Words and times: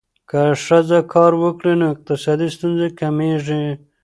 که 0.29 0.41
ښځه 0.65 0.99
کار 1.13 1.31
وکړي، 1.43 1.73
نو 1.79 1.85
اقتصادي 1.93 2.47
ستونزې 2.55 2.87
کمېږي. 2.99 3.65